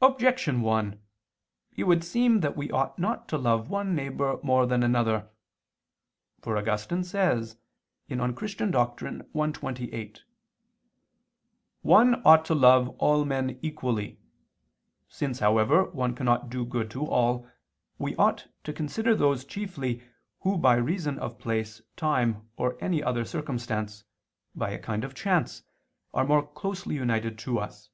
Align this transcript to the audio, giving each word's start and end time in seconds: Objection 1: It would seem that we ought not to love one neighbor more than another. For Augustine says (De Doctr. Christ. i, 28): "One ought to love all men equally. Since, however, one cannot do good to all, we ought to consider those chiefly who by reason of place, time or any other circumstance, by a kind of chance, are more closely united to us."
Objection 0.00 0.60
1: 0.60 1.00
It 1.76 1.84
would 1.84 2.02
seem 2.02 2.40
that 2.40 2.56
we 2.56 2.68
ought 2.72 2.98
not 2.98 3.28
to 3.28 3.38
love 3.38 3.70
one 3.70 3.94
neighbor 3.94 4.40
more 4.42 4.66
than 4.66 4.82
another. 4.82 5.30
For 6.40 6.56
Augustine 6.56 7.04
says 7.04 7.56
(De 8.08 8.16
Doctr. 8.16 9.20
Christ. 9.32 9.34
i, 9.46 9.50
28): 9.52 10.22
"One 11.82 12.20
ought 12.24 12.44
to 12.46 12.56
love 12.56 12.88
all 12.98 13.24
men 13.24 13.56
equally. 13.62 14.18
Since, 15.08 15.38
however, 15.38 15.84
one 15.90 16.16
cannot 16.16 16.50
do 16.50 16.64
good 16.66 16.90
to 16.90 17.06
all, 17.06 17.48
we 17.98 18.16
ought 18.16 18.48
to 18.64 18.72
consider 18.72 19.14
those 19.14 19.44
chiefly 19.44 20.02
who 20.40 20.58
by 20.58 20.74
reason 20.74 21.20
of 21.20 21.38
place, 21.38 21.80
time 21.96 22.48
or 22.56 22.76
any 22.82 23.00
other 23.00 23.24
circumstance, 23.24 24.02
by 24.56 24.70
a 24.70 24.78
kind 24.80 25.04
of 25.04 25.14
chance, 25.14 25.62
are 26.12 26.26
more 26.26 26.44
closely 26.44 26.96
united 26.96 27.38
to 27.38 27.60
us." 27.60 27.90